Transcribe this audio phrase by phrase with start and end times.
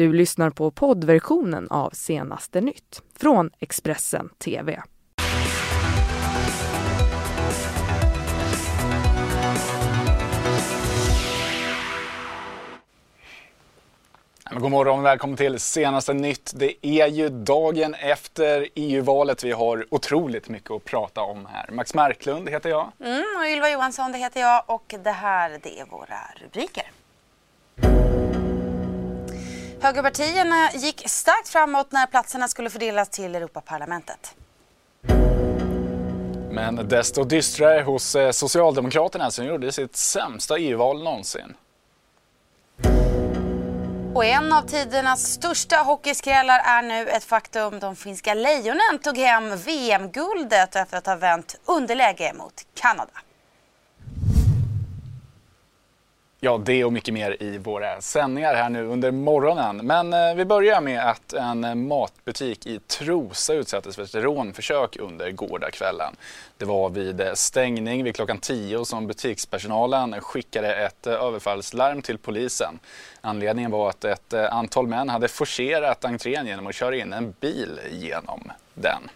[0.00, 4.82] Du lyssnar på poddversionen av Senaste nytt från Expressen TV.
[14.50, 16.52] God morgon och välkommen till senaste nytt.
[16.54, 19.44] Det är ju dagen efter EU-valet.
[19.44, 21.70] Vi har otroligt mycket att prata om här.
[21.70, 22.92] Max Marklund heter jag.
[23.00, 26.90] Mm, och Ylva Johansson det heter jag och det här det är våra rubriker.
[29.82, 34.34] Högerpartierna gick starkt framåt när platserna skulle fördelas till Europaparlamentet.
[36.50, 41.54] Men desto dystrare hos eh, Socialdemokraterna som gjorde sitt sämsta EU-val någonsin.
[44.14, 47.78] Och en av tidernas största hockeyskrällar är nu ett faktum.
[47.78, 53.12] De finska lejonen tog hem VM-guldet efter att ha vänt underläge mot Kanada.
[56.42, 59.76] Ja, det och mycket mer i våra sändningar här nu under morgonen.
[59.76, 65.30] Men eh, vi börjar med att en matbutik i Trosa utsattes för ett rånförsök under
[65.30, 66.16] gårdagskvällen.
[66.58, 72.18] Det var vid eh, stängning vid klockan 10 som butikspersonalen skickade ett eh, överfallslarm till
[72.18, 72.78] polisen.
[73.20, 77.34] Anledningen var att ett eh, antal män hade forcerat entrén genom att köra in en
[77.40, 79.10] bil genom den.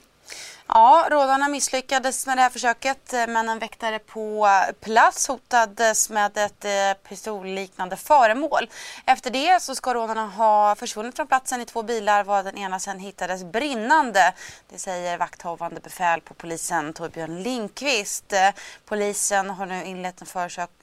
[0.69, 4.49] Ja, rådarna misslyckades med det här försöket eh, men en väktare på
[4.81, 8.71] plats hotades med ett eh, pistolliknande föremål.
[9.07, 12.79] Efter det så ska rådarna ha försvunnit från platsen i två bilar var den ena
[12.79, 14.35] sen hittades brinnande.
[14.71, 18.33] Det säger vakthavande befäl på polisen Torbjörn Linkvist.
[18.33, 18.51] Eh,
[18.85, 20.27] polisen har nu inlett en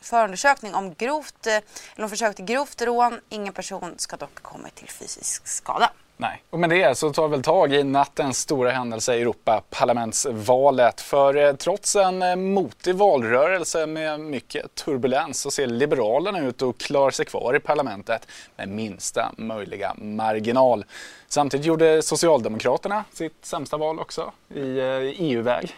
[0.01, 3.19] förundersökning om grovt, eller om försök till grovt rån.
[3.29, 5.91] Ingen person ska dock komma till fysisk skada.
[6.21, 11.01] Nej, och med det så tar vi väl tag i nattens stora händelse i Europaparlamentsvalet.
[11.01, 16.77] För eh, trots en eh, motig valrörelse med mycket turbulens så ser Liberalerna ut att
[16.77, 20.85] klara sig kvar i parlamentet med minsta möjliga marginal.
[21.27, 24.85] Samtidigt gjorde Socialdemokraterna sitt sämsta val också i eh,
[25.21, 25.75] EU-väg.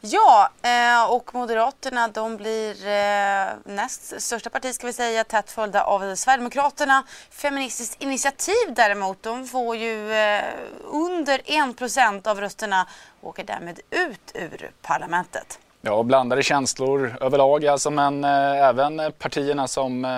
[0.00, 5.82] Ja, eh, och Moderaterna de blir eh, näst största parti ska vi säga, tätt följda
[5.84, 7.04] av Sverigedemokraterna.
[7.30, 10.44] Feministiskt initiativ däremot, de får ju eh,
[10.84, 12.86] under 1% av rösterna
[13.20, 15.58] och åker därmed ut ur parlamentet.
[15.80, 20.10] Ja, blandade känslor överlag alltså, men eh, även partierna som eh,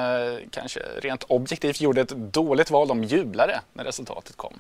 [0.51, 4.59] kanske rent objektivt gjorde ett dåligt val, de jublade när resultatet kom.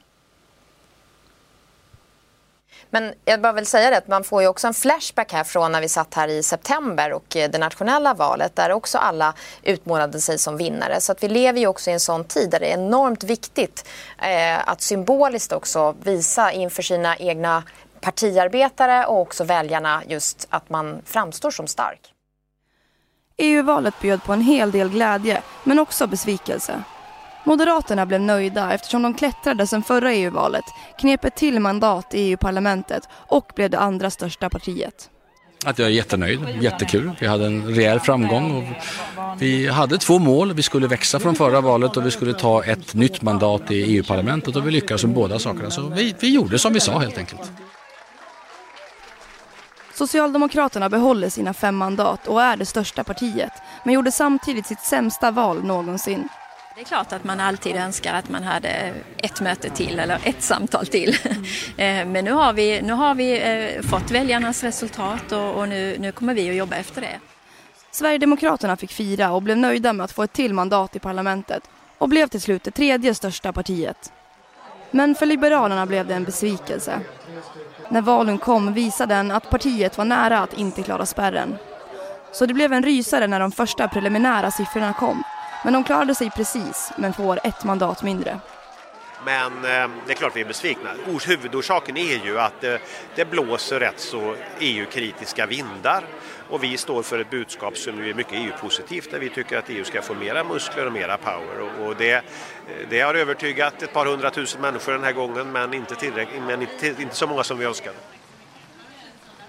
[2.91, 5.73] Men jag bara vill säga det att man får ju också en flashback här från
[5.73, 10.21] när vi satt här i september och eh, det nationella valet där också alla utmålade
[10.21, 11.01] sig som vinnare.
[11.01, 13.89] Så att vi lever ju också i en sån tid där det är enormt viktigt
[14.19, 17.63] eh, att symboliskt också visa inför sina egna
[18.01, 22.13] partiarbetare och också väljarna just att man framstår som stark.
[23.39, 26.83] EU-valet bjöd på en hel del glädje men också besvikelse.
[27.47, 30.65] Moderaterna blev nöjda eftersom de klättrade sedan förra EU-valet,
[30.99, 35.11] knep ett till mandat i EU-parlamentet och blev det andra största partiet.
[35.65, 37.13] Att jag är jättenöjd, jättekul.
[37.21, 38.77] Vi hade en rejäl framgång.
[39.39, 40.53] Vi hade två mål.
[40.53, 44.57] Vi skulle växa från förra valet och vi skulle ta ett nytt mandat i EU-parlamentet
[44.57, 45.71] och vi lyckades med båda sakerna.
[45.71, 47.51] Så vi, vi gjorde som vi sa helt enkelt.
[49.95, 53.53] Socialdemokraterna behåller sina fem mandat och är det största partiet
[53.85, 56.29] men gjorde samtidigt sitt sämsta val någonsin.
[56.77, 60.43] Det är klart att man alltid önskar att man hade ett möte till eller ett
[60.43, 61.17] samtal till.
[61.77, 62.13] Mm.
[62.13, 66.13] Men nu har vi, nu har vi eh, fått väljarnas resultat och, och nu, nu
[66.13, 67.21] kommer vi att jobba efter det.
[67.91, 72.09] Sverigedemokraterna fick fira och blev nöjda med att få ett till mandat i parlamentet och
[72.09, 74.13] blev till slut det tredje största partiet.
[74.91, 77.01] Men för Liberalerna blev det en besvikelse.
[77.89, 81.57] När valen kom visade den att partiet var nära att inte klara spärren.
[82.33, 85.25] Så det blev en rysare när de första preliminära siffrorna kom
[85.67, 88.41] men de klarade sig precis, men får ett mandat mindre.
[89.25, 90.91] Men eh, det är klart vi är besvikna.
[91.27, 92.75] Huvudorsaken är ju att eh,
[93.15, 96.05] det blåser rätt så EU-kritiska vindar
[96.51, 99.85] och vi står för ett budskap som är mycket EU-positivt där vi tycker att EU
[99.85, 102.23] ska få mera muskler och mera power och det, eh,
[102.91, 107.03] det har övertygat ett par hundratusen människor den här gången men inte, tillräckligt, men inte,
[107.03, 107.97] inte så många som vi önskade.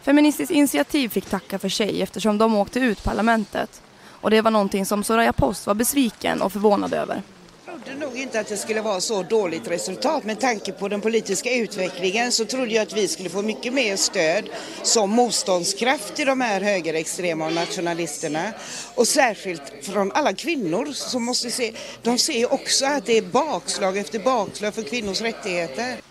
[0.02, 3.82] Feministiskt initiativ fick tacka för sig eftersom de åkte ut parlamentet.
[4.22, 7.22] Och det var någonting som Soraya Post var besviken och förvånad över.
[7.66, 10.24] Jag trodde nog inte att det skulle vara så dåligt resultat.
[10.24, 13.96] Med tanke på den politiska utvecklingen så trodde jag att vi skulle få mycket mer
[13.96, 14.50] stöd
[14.84, 18.54] som motståndskraft till de här högerextrema och nationalisterna.
[18.96, 23.98] Och särskilt från alla kvinnor som måste se, de ser också att det är bakslag
[23.98, 26.07] efter bakslag för kvinnors rättigheter.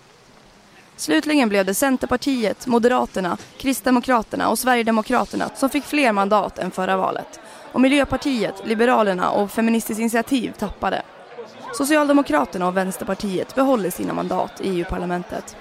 [0.96, 7.40] Slutligen blev det Centerpartiet, Moderaterna, Kristdemokraterna och Sverigedemokraterna som fick fler mandat än förra valet
[7.72, 11.02] och Miljöpartiet, Liberalerna och Feministiskt initiativ tappade.
[11.74, 15.56] Socialdemokraterna och Vänsterpartiet behåller sina mandat i EU-parlamentet.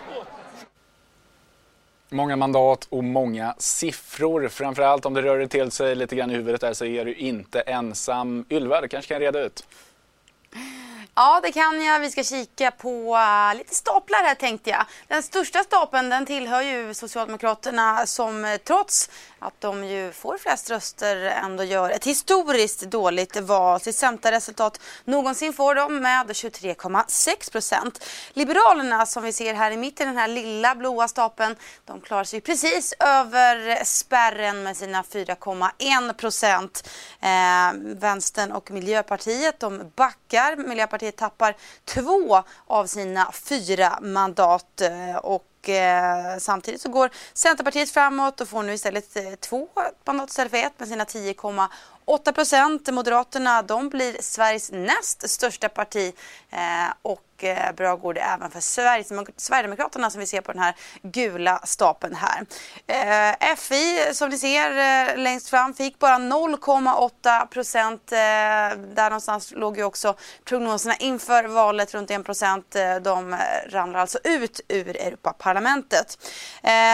[2.09, 4.47] Många mandat och många siffror.
[4.47, 7.61] Framförallt om det rör till sig lite grann i huvudet där så är du inte
[7.61, 8.45] ensam.
[8.49, 9.67] Ylva, du kanske kan reda ut?
[11.17, 11.99] Ja, det kan jag.
[11.99, 14.85] Vi ska kika på eh, lite staplar här tänkte jag.
[15.07, 19.09] Den största stapeln den tillhör ju Socialdemokraterna som eh, trots
[19.39, 23.79] att de ju får flest röster ändå gör ett historiskt dåligt val.
[23.79, 28.05] Sitt sämsta resultat någonsin får de med 23,6 procent.
[28.33, 32.41] Liberalerna som vi ser här i mitten, den här lilla blåa stapeln, de klarar sig
[32.41, 36.89] precis över spärren med sina 4,1 procent.
[37.21, 40.24] Eh, Vänstern och Miljöpartiet de backar.
[40.57, 41.55] Miljöpartiet tappar
[41.85, 44.81] två av sina fyra mandat.
[44.81, 49.67] Eh, och eh, samtidigt så går Centerpartiet framåt och får nu istället eh, två
[50.05, 52.93] mandat istället för ett med sina 10,8 procent.
[52.93, 56.13] Moderaterna de blir Sveriges näst största parti.
[57.01, 58.59] Och Eh, bra går det även för
[59.37, 62.45] Sverigedemokraterna som vi ser på den här gula stapeln här.
[62.87, 68.11] Eh, FI som ni ser eh, längst fram fick bara 0,8 procent.
[68.11, 68.17] Eh,
[68.95, 72.75] där någonstans låg ju också prognoserna inför valet runt 1 procent.
[72.75, 73.39] Eh, de eh,
[73.69, 76.17] ramlar alltså ut ur Europaparlamentet.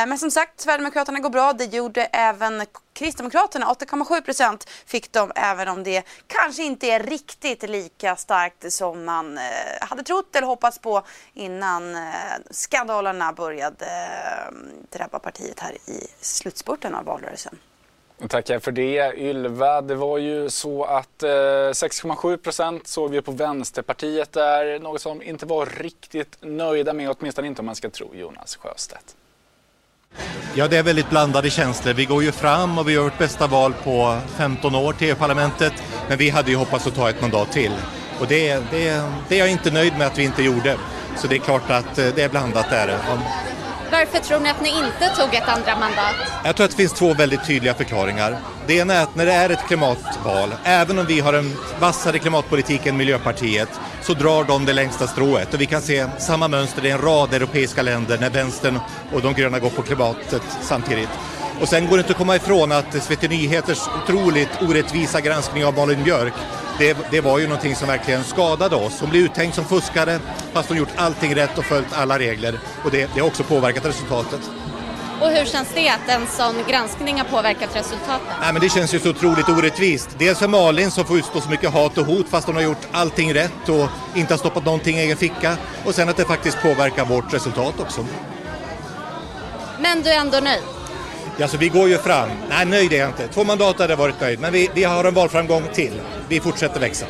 [0.07, 1.53] Men som sagt, Sverigedemokraterna går bra.
[1.53, 7.69] Det gjorde även Kristdemokraterna 8,7 procent fick de även om det kanske inte är riktigt
[7.69, 9.43] lika starkt som man eh,
[9.81, 11.03] hade trott eller hoppats på
[11.33, 12.01] innan eh,
[12.51, 14.53] skandalerna började eh,
[14.89, 17.57] drabba partiet här i slutspurten av valrörelsen.
[18.29, 19.81] Tackar för det Ylva.
[19.81, 24.79] Det var ju så att eh, 6,7 procent såg vi på Vänsterpartiet där.
[24.79, 29.15] Något som inte var riktigt nöjda med, åtminstone inte om man ska tro Jonas Sjöstedt.
[30.55, 31.93] Ja, det är väldigt blandade känslor.
[31.93, 35.73] Vi går ju fram och vi gör vårt bästa val på 15 år till EU-parlamentet.
[36.09, 37.71] Men vi hade ju hoppats att ta ett mandat till.
[38.19, 40.77] Och det, det, det är jag inte nöjd med att vi inte gjorde.
[41.17, 42.97] Så det är klart att eh, det är blandat där.
[43.91, 46.15] Varför tror ni att ni inte tog ett andra mandat?
[46.43, 48.37] Jag tror att det finns två väldigt tydliga förklaringar.
[48.67, 52.19] Det ena är att när det är ett klimatval, även om vi har en vassare
[52.19, 53.69] klimatpolitik än Miljöpartiet,
[54.01, 55.53] så drar de det längsta strået.
[55.53, 58.79] Och vi kan se samma mönster i en rad europeiska länder när vänstern
[59.13, 61.09] och de gröna går på klimatet samtidigt.
[61.61, 65.73] Och sen går det inte att komma ifrån att SVT Nyheters otroligt orättvisa granskning av
[65.73, 66.33] Malin Björk
[66.77, 68.99] det, det, var ju någonting som verkligen skadade oss.
[68.99, 70.19] Hon blev uthängd som fuskare
[70.53, 73.85] fast hon gjort allting rätt och följt alla regler och det, det har också påverkat
[73.85, 74.39] resultatet.
[75.21, 78.27] Och hur känns det att en sån granskning har påverkat resultatet?
[78.41, 80.09] Nej, men det känns ju så otroligt orättvist.
[80.17, 82.87] Dels för Malin som får utstå så mycket hat och hot fast hon har gjort
[82.91, 85.57] allting rätt och inte har stoppat någonting i egen ficka.
[85.85, 88.05] Och sen att det faktiskt påverkar vårt resultat också.
[89.79, 90.80] Men du är ändå nöjd?
[91.41, 92.29] Alltså vi går ju fram.
[92.49, 93.27] Nej, nöjd är jag inte.
[93.27, 96.01] Två mandat hade jag varit nöjd, men vi, vi har en valframgång till.
[96.29, 97.05] Vi fortsätter växa.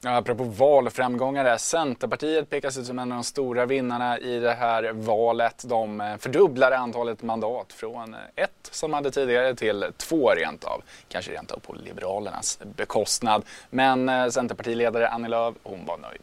[0.00, 1.56] Ja, apropå valframgångar där.
[1.56, 5.64] Centerpartiet pekas ut som en av de stora vinnarna i det här valet.
[5.66, 10.82] De eh, fördubblade antalet mandat från eh, ett som hade tidigare till två rent av.
[11.08, 13.44] Kanske rent av på Liberalernas bekostnad.
[13.70, 16.22] Men eh, Centerpartiledare Annie Lööf, hon var nöjd.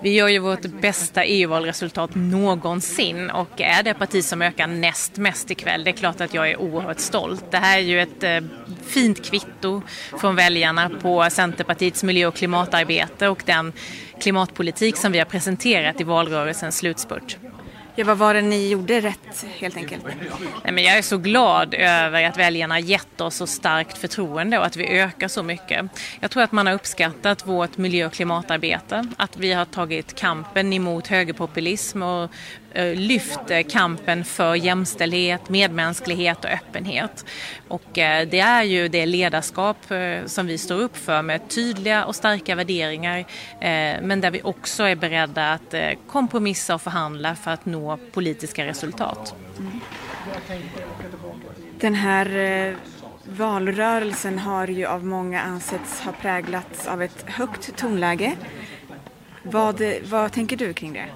[0.00, 5.50] Vi gör ju vårt bästa EU-valresultat någonsin och är det parti som ökar näst mest
[5.50, 5.84] ikväll.
[5.84, 7.44] Det är klart att jag är oerhört stolt.
[7.50, 8.40] Det här är ju ett eh,
[8.86, 9.82] fint kvitto
[10.20, 13.72] från väljarna på Centerpartiets miljö och klimatarbete och den
[14.20, 17.36] klimatpolitik som vi har presenterat i valrörelsens slutspurt.
[17.96, 20.04] Ja, vad var det ni gjorde rätt helt enkelt?
[20.64, 24.66] Nej, men jag är så glad över att väljarna gett oss så starkt förtroende och
[24.66, 25.86] att vi ökar så mycket.
[26.20, 30.72] Jag tror att man har uppskattat vårt miljö och klimatarbete, att vi har tagit kampen
[30.72, 32.30] emot högerpopulism och
[32.74, 33.40] Eh, Lyft
[33.70, 37.24] kampen för jämställdhet, medmänsklighet och öppenhet.
[37.68, 42.04] Och eh, det är ju det ledarskap eh, som vi står upp för med tydliga
[42.04, 43.24] och starka värderingar
[44.02, 45.74] men där vi också är beredda att
[46.06, 49.34] kompromissa och förhandla för att nå politiska resultat.
[51.80, 52.76] Den här
[53.24, 58.36] valrörelsen har ju av många ansetts ha präglats av ett högt tonläge.
[59.42, 61.06] Vad, vad tänker du kring det?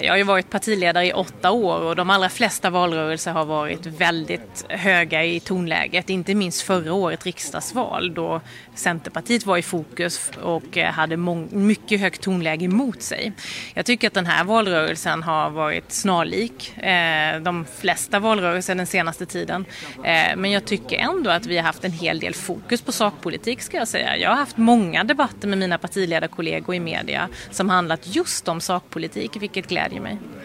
[0.00, 3.86] Jag har ju varit partiledare i åtta år och de allra flesta valrörelser har varit
[3.86, 6.10] väldigt höga i tonläget.
[6.10, 8.40] Inte minst förra året riksdagsval då
[8.74, 13.32] Centerpartiet var i fokus och hade mycket högt tonläge emot sig.
[13.74, 19.26] Jag tycker att den här valrörelsen har varit snarlik eh, de flesta valrörelser den senaste
[19.26, 19.64] tiden.
[20.04, 23.62] Eh, men jag tycker ändå att vi har haft en hel del fokus på sakpolitik
[23.62, 24.16] ska jag säga.
[24.16, 29.36] Jag har haft många debatter med mina partiledarkollegor i media som handlat just om sakpolitik,
[29.36, 30.18] vilket gläder mig.
[30.20, 30.41] Mm.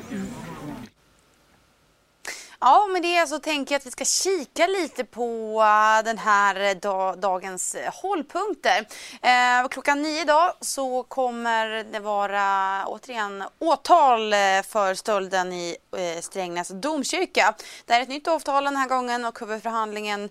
[2.59, 6.17] Ja, med det så alltså, tänker jag att vi ska kika lite på äh, den
[6.17, 8.87] här äh, dag, dagens äh, hållpunkter.
[9.69, 14.31] Klockan nio idag så kommer det vara återigen åtal
[14.63, 15.77] för stölden i
[16.21, 17.55] Strängnäs domkyrka.
[17.85, 20.29] Det är ett nytt avtal den här gången och huvudförhandlingen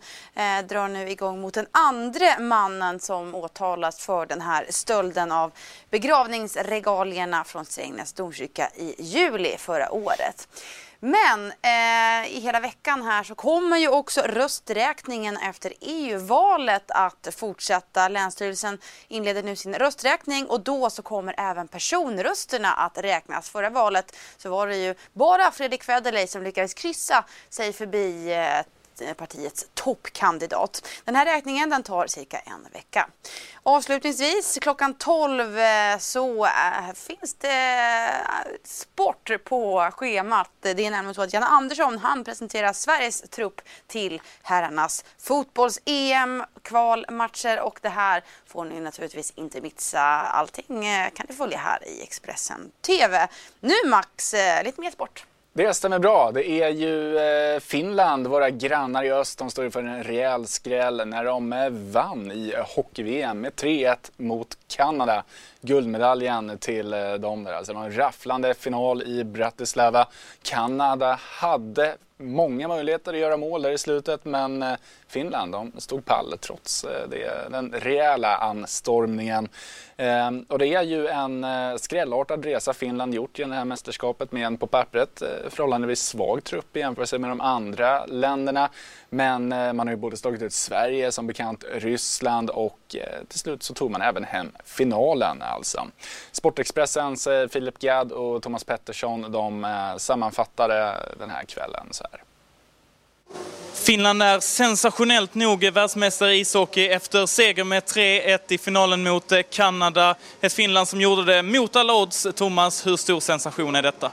[0.68, 5.52] drar nu igång mot den andra mannen som åtalas för den här stölden av
[5.90, 10.49] begravningsregalierna från Strängnäs domkyrka i juli förra året.
[11.00, 18.09] Men eh, i hela veckan här så kommer ju också rösträkningen efter EU-valet att fortsätta.
[18.09, 23.50] Länsstyrelsen inleder nu sin rösträkning och då så kommer även personrösterna att räknas.
[23.50, 28.75] Förra valet så var det ju bara Fredrik Federley som lyckades kryssa sig förbi eh,
[29.00, 30.88] Eh, partiets toppkandidat.
[31.05, 33.09] Den här räkningen den tar cirka en vecka.
[33.62, 38.12] Avslutningsvis klockan 12 eh, så eh, finns det
[38.65, 40.50] sport på schemat.
[40.61, 47.61] Det är nämligen så att Janne Andersson han presenterar Sveriges trupp till herrarnas fotbolls-EM, kvalmatcher
[47.61, 50.00] och det här får ni naturligtvis inte missa.
[50.00, 50.85] Allting
[51.15, 53.29] kan ni följa här i Expressen TV.
[53.61, 54.35] Nu Max,
[54.65, 55.26] lite mer sport.
[55.57, 56.33] Det stämmer bra.
[56.33, 61.09] Det är ju eh, Finland, våra grannar i öst, de står inför en rejäl skräll
[61.09, 65.25] när de eh, vann i eh, hockey-VM med 3-1 mot Kanada.
[65.61, 67.53] Guldmedaljen till dem där.
[67.53, 70.09] Alltså en rafflande final i Bratislava.
[70.43, 74.65] Kanada hade många möjligheter att göra mål där i slutet men
[75.09, 79.49] Finland de stod pall trots eh, det, den rejäla anstormningen.
[79.97, 84.33] Eh, och det är ju en eh, skrällartad resa Finland gjort i det här mästerskapet
[84.33, 88.71] med en på pappret förhållandevis svag trupp i jämförelse med de andra länderna.
[89.09, 92.97] Men man har ju både slagit ut Sverige, som bekant Ryssland och
[93.29, 95.87] till slut så tog man även hem finalen alltså.
[96.33, 99.67] Sportexpressens Filip Gadd och Thomas Pettersson de
[99.99, 102.23] sammanfattade den här kvällen så här.
[103.76, 109.40] Finland är sensationellt nog världsmästare i ishockey efter seger med 3-1 i finalen mot eh,
[109.50, 110.14] Kanada.
[110.40, 112.26] Ett Finland som gjorde det mot alla odds.
[112.35, 114.11] Thomas, hur stor sensation är detta?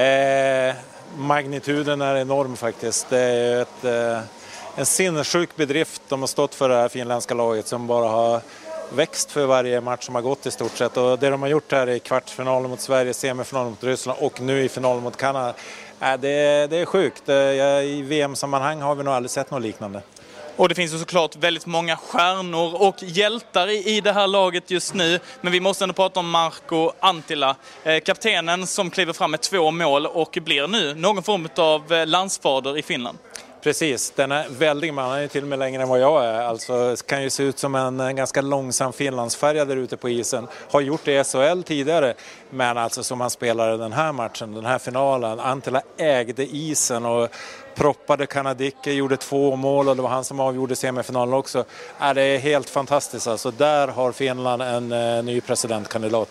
[0.00, 0.74] Eh,
[1.16, 3.10] magnituden är enorm faktiskt.
[3.10, 4.20] Det är ett, eh,
[4.76, 8.40] en sinnessjuk bedrift de har stått för det här finländska laget som bara har
[8.92, 10.96] växt för varje match som har gått i stort sett.
[10.96, 14.64] Och det de har gjort här i kvartsfinalen mot Sverige, semifinalen mot Ryssland och nu
[14.64, 15.54] i finalen mot Kanada
[16.00, 17.28] Äh, det, det är sjukt.
[17.28, 20.02] Eh, I VM-sammanhang har vi nog aldrig sett något liknande.
[20.56, 24.94] Och det finns ju såklart väldigt många stjärnor och hjältar i, det här laget just
[24.94, 25.20] nu.
[25.40, 29.70] Men vi måste ändå prata om Marco Antila, eh, kaptenen som kliver fram med två
[29.70, 33.18] mål och blir nu någon form av eh, landsfader i Finland.
[33.62, 36.40] Precis, den är väldig man, han är till och med längre än vad jag är.
[36.40, 40.46] Alltså kan ju se ut som en, en ganska långsam finlandsfärja där ute på isen.
[40.70, 42.14] Har gjort det i SHL tidigare,
[42.50, 45.40] men alltså som han spelade den här matchen, den här finalen.
[45.40, 47.28] Antila ägde isen och
[47.74, 51.64] proppade Kanadicke, gjorde två mål och det var han som avgjorde semifinalen också.
[52.00, 53.50] Äh, det är helt fantastiskt alltså.
[53.50, 56.28] Där har Finland en eh, ny presidentkandidat.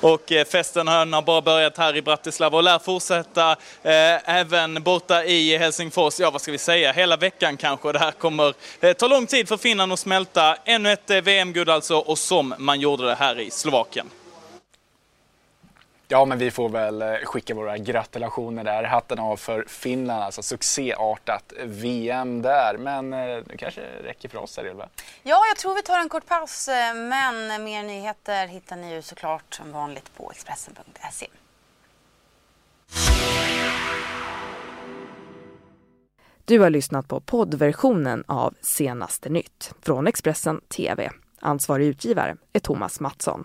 [0.00, 3.50] Och eh, festen har bara börjat här i Bratislava och lär fortsätta
[3.82, 6.20] eh, även borta i Helsingfors.
[6.20, 6.92] Ja, vad ska vi säga?
[6.92, 7.92] Hela veckan kanske.
[7.92, 10.56] Det här kommer eh, ta lång tid för Finland att smälta.
[10.64, 14.06] Ännu ett eh, VM-guld alltså och som man gjorde det här i Slovakien.
[16.12, 18.84] Ja, men vi får väl eh, skicka våra gratulationer där.
[18.84, 22.76] Hatten av för Finland, alltså succéartat VM där.
[22.78, 24.88] Men eh, det kanske räcker för oss här, Ylva?
[25.22, 26.68] Ja, jag tror vi tar en kort paus.
[26.68, 31.26] Eh, men mer nyheter hittar ni ju såklart som vanligt på Expressen.se.
[36.44, 41.10] Du har lyssnat på poddversionen av Senaste nytt från Expressen TV.
[41.40, 43.44] Ansvarig utgivare är Thomas Mattsson.